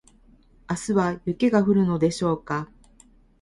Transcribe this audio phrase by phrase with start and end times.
[0.67, 2.71] 明日は雪が降るのでしょうか